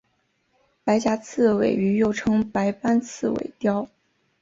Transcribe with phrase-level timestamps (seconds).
[0.83, 3.87] 白颊刺尾鱼又称白斑刺尾鲷。